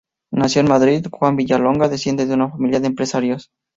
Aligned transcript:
Nacido 0.31 0.61
en 0.61 0.67
Madrid, 0.69 1.05
Juan 1.11 1.35
Villalonga 1.35 1.87
desciende 1.87 2.25
de 2.25 2.33
una 2.33 2.49
familia 2.49 2.79
de 2.79 2.87
empresarios. 2.87 3.51